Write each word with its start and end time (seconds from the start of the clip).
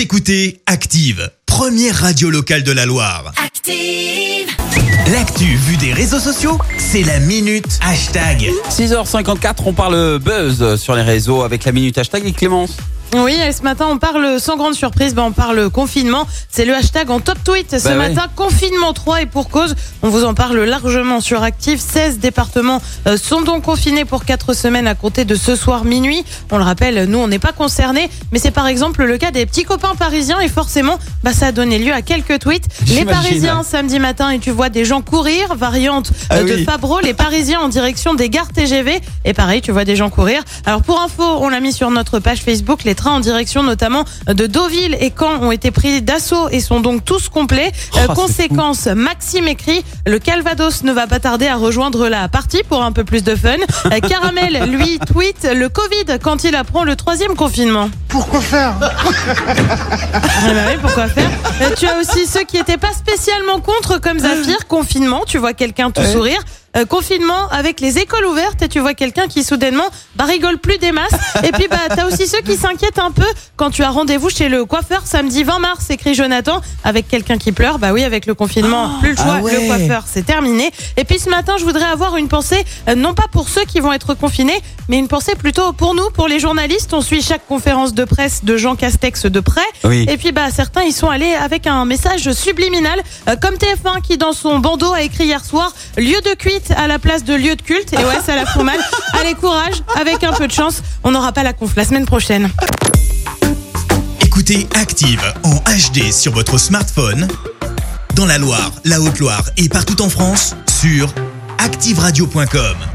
Vous 0.00 0.04
écoutez 0.04 0.62
Active, 0.64 1.30
première 1.44 1.94
radio 1.94 2.30
locale 2.30 2.62
de 2.62 2.72
la 2.72 2.86
Loire. 2.86 3.34
Active. 3.36 4.48
L'actu 5.12 5.44
vue 5.44 5.76
des 5.76 5.92
réseaux 5.92 6.18
sociaux, 6.18 6.56
c'est 6.78 7.02
la 7.02 7.18
minute 7.18 7.78
hashtag. 7.82 8.50
6h54, 8.70 9.56
on 9.66 9.74
parle 9.74 10.18
buzz 10.18 10.76
sur 10.76 10.94
les 10.94 11.02
réseaux 11.02 11.42
avec 11.42 11.66
la 11.66 11.72
minute 11.72 11.98
hashtag 11.98 12.26
et 12.26 12.32
Clémence. 12.32 12.78
Oui, 13.12 13.32
et 13.44 13.50
ce 13.50 13.62
matin, 13.62 13.86
on 13.90 13.98
parle 13.98 14.38
sans 14.38 14.56
grande 14.56 14.74
surprise, 14.74 15.14
ben 15.16 15.24
on 15.24 15.32
parle 15.32 15.68
confinement. 15.68 16.28
C'est 16.48 16.64
le 16.64 16.74
hashtag 16.76 17.10
en 17.10 17.18
top 17.18 17.38
tweet 17.42 17.76
ce 17.76 17.84
Bah 17.84 17.90
ouais. 17.98 18.08
matin, 18.10 18.28
confinement 18.36 18.92
3 18.92 19.22
et 19.22 19.26
pour 19.26 19.48
cause. 19.50 19.74
On 20.02 20.08
vous 20.08 20.24
en 20.24 20.32
parle 20.32 20.60
largement 20.60 21.20
sur 21.20 21.42
Active. 21.42 21.80
16 21.80 22.20
départements 22.20 22.80
euh, 23.08 23.16
sont 23.16 23.42
donc 23.42 23.64
confinés 23.64 24.04
pour 24.04 24.24
4 24.24 24.54
semaines 24.54 24.86
à 24.86 24.94
compter 24.94 25.24
de 25.24 25.34
ce 25.34 25.56
soir 25.56 25.84
minuit. 25.84 26.24
On 26.52 26.58
le 26.58 26.62
rappelle, 26.62 27.06
nous, 27.06 27.18
on 27.18 27.26
n'est 27.26 27.40
pas 27.40 27.50
concernés, 27.50 28.08
mais 28.30 28.38
c'est 28.38 28.52
par 28.52 28.68
exemple 28.68 29.02
le 29.04 29.18
cas 29.18 29.32
des 29.32 29.44
petits 29.44 29.64
copains 29.64 29.96
parisiens 29.96 30.38
et 30.38 30.48
forcément, 30.48 30.96
bah, 31.24 31.32
ça 31.32 31.48
a 31.48 31.52
donné 31.52 31.80
lieu 31.80 31.92
à 31.92 32.02
quelques 32.02 32.38
tweets. 32.38 32.68
Les. 32.86 33.04
Parisiens, 33.04 33.64
samedi 33.64 33.98
matin, 33.98 34.30
et 34.30 34.38
tu 34.38 34.52
vois 34.52 34.68
des 34.68 34.84
gens 34.84 35.02
courir, 35.02 35.56
variante 35.56 36.12
Ah 36.30 36.36
euh, 36.36 36.44
de 36.44 36.54
oui. 36.54 36.64
Fabreau, 36.64 37.00
les 37.00 37.14
Parisiens 37.14 37.58
en 37.60 37.68
direction 37.68 38.14
des 38.14 38.30
gares 38.30 38.52
TGV. 38.52 39.00
Et 39.24 39.34
pareil, 39.34 39.62
tu 39.62 39.72
vois 39.72 39.84
des 39.84 39.96
gens 39.96 40.10
courir. 40.10 40.42
Alors 40.64 40.82
pour 40.82 41.00
info, 41.00 41.24
on 41.24 41.48
l'a 41.48 41.58
mis 41.58 41.72
sur 41.72 41.90
notre 41.90 42.20
page 42.20 42.38
Facebook. 42.42 42.84
Les 42.84 42.94
trains 43.00 43.12
en 43.12 43.20
direction 43.20 43.62
notamment 43.62 44.04
de 44.28 44.46
Deauville 44.46 44.96
et 45.00 45.12
Caen 45.18 45.42
ont 45.42 45.50
été 45.52 45.70
pris 45.70 46.02
d'assaut 46.02 46.48
et 46.50 46.60
sont 46.60 46.80
donc 46.80 47.04
tous 47.04 47.28
complets. 47.28 47.72
Euh, 47.96 48.06
Oh, 48.08 48.12
c'est 48.14 48.48
conséquence, 48.48 48.86
Maxime 48.86 49.48
écrit, 49.48 49.84
le 50.06 50.18
Calvados 50.18 50.82
ne 50.84 50.92
va 50.92 51.06
pas 51.06 51.18
tarder 51.20 51.46
à 51.48 51.56
rejoindre 51.56 52.08
la 52.08 52.28
partie 52.28 52.62
pour 52.68 52.82
un 52.82 52.92
peu 52.92 53.04
plus 53.04 53.22
de 53.24 53.34
fun. 53.34 53.56
Euh, 53.86 54.00
Caramel, 54.08 54.70
lui, 54.70 54.98
tweet 54.98 55.48
le 55.54 55.68
Covid 55.68 56.18
quand 56.22 56.44
il 56.44 56.54
apprend 56.54 56.84
le 56.84 56.96
troisième 56.96 57.34
confinement. 57.36 57.88
Pourquoi 58.08 58.40
faire 58.40 58.74
Ah 58.80 60.52
bah 60.54 60.60
oui, 60.68 60.74
pourquoi 60.80 61.08
faire 61.08 61.30
Euh, 61.62 61.70
Tu 61.76 61.86
as 61.86 61.98
aussi 61.98 62.26
ceux 62.26 62.44
qui 62.44 62.56
étaient 62.56 62.76
pas 62.78 62.92
spécialement 62.92 63.60
contre, 63.60 63.98
comme 64.00 64.18
Zafir, 64.18 64.66
confinement, 64.68 65.22
tu 65.26 65.38
vois 65.38 65.52
quelqu'un 65.54 65.90
tout 65.90 66.00
Ouais. 66.02 66.12
sourire. 66.12 66.40
Euh, 66.76 66.84
confinement 66.84 67.48
avec 67.50 67.80
les 67.80 67.98
écoles 67.98 68.24
ouvertes 68.26 68.62
et 68.62 68.68
tu 68.68 68.78
vois 68.78 68.94
quelqu'un 68.94 69.26
qui 69.26 69.42
soudainement 69.42 69.88
bah, 70.14 70.24
rigole 70.24 70.56
plus 70.56 70.78
des 70.78 70.92
masses. 70.92 71.10
Et 71.42 71.50
puis 71.50 71.66
bah 71.68 71.76
t'as 71.88 72.06
aussi 72.06 72.28
ceux 72.28 72.42
qui 72.42 72.54
s'inquiètent 72.56 73.00
un 73.00 73.10
peu 73.10 73.26
quand 73.56 73.70
tu 73.70 73.82
as 73.82 73.90
rendez-vous 73.90 74.30
chez 74.30 74.48
le 74.48 74.64
coiffeur 74.64 75.02
samedi 75.04 75.42
20 75.42 75.58
mars, 75.58 75.90
écrit 75.90 76.14
Jonathan, 76.14 76.60
avec 76.84 77.08
quelqu'un 77.08 77.38
qui 77.38 77.50
pleure. 77.50 77.80
Bah 77.80 77.92
oui, 77.92 78.04
avec 78.04 78.24
le 78.24 78.34
confinement, 78.34 79.00
plus 79.00 79.10
le 79.10 79.16
choix, 79.16 79.38
ah 79.38 79.40
ouais. 79.40 79.52
le 79.52 79.66
coiffeur, 79.66 80.04
c'est 80.06 80.24
terminé. 80.24 80.70
Et 80.96 81.02
puis 81.02 81.18
ce 81.18 81.28
matin, 81.28 81.56
je 81.58 81.64
voudrais 81.64 81.86
avoir 81.86 82.16
une 82.16 82.28
pensée, 82.28 82.64
euh, 82.88 82.94
non 82.94 83.14
pas 83.14 83.26
pour 83.32 83.48
ceux 83.48 83.64
qui 83.64 83.80
vont 83.80 83.92
être 83.92 84.14
confinés, 84.14 84.60
mais 84.88 84.98
une 84.98 85.08
pensée 85.08 85.34
plutôt 85.34 85.72
pour 85.72 85.94
nous, 85.94 86.08
pour 86.10 86.28
les 86.28 86.38
journalistes. 86.38 86.94
On 86.94 87.00
suit 87.00 87.20
chaque 87.20 87.48
conférence 87.48 87.94
de 87.94 88.04
presse 88.04 88.44
de 88.44 88.56
Jean 88.56 88.76
Castex 88.76 89.26
de 89.26 89.40
près. 89.40 89.60
Oui. 89.82 90.06
Et 90.08 90.16
puis 90.16 90.30
bah 90.30 90.50
certains 90.52 90.82
ils 90.82 90.92
sont 90.92 91.10
allés 91.10 91.34
avec 91.34 91.66
un 91.66 91.84
message 91.84 92.30
subliminal 92.30 93.00
euh, 93.28 93.34
comme 93.34 93.56
TF1 93.56 94.02
qui 94.02 94.18
dans 94.18 94.32
son 94.32 94.60
bandeau 94.60 94.92
a 94.92 95.02
écrit 95.02 95.24
hier 95.24 95.44
soir 95.44 95.72
lieu 95.96 96.20
de 96.24 96.34
cuite 96.34 96.59
à 96.76 96.86
la 96.86 96.98
place 96.98 97.24
de 97.24 97.34
lieu 97.34 97.56
de 97.56 97.62
culte 97.62 97.92
et 97.92 97.96
ouais 97.96 98.20
ça 98.24 98.36
la 98.36 98.46
fout 98.46 98.62
mal. 98.62 98.78
Allez 99.20 99.34
courage 99.34 99.82
avec 99.98 100.22
un 100.24 100.32
peu 100.32 100.46
de 100.46 100.52
chance, 100.52 100.82
on 101.04 101.10
n'aura 101.10 101.32
pas 101.32 101.42
la 101.42 101.52
conf 101.52 101.74
la 101.76 101.84
semaine 101.84 102.06
prochaine. 102.06 102.50
Écoutez 104.20 104.68
Active 104.74 105.22
en 105.44 105.56
HD 105.56 106.12
sur 106.12 106.32
votre 106.32 106.58
smartphone, 106.58 107.28
dans 108.14 108.26
la 108.26 108.38
Loire, 108.38 108.72
la 108.84 109.00
Haute-Loire 109.00 109.44
et 109.56 109.68
partout 109.68 110.00
en 110.02 110.08
France, 110.08 110.54
sur 110.80 111.12
activeradio.com. 111.58 112.89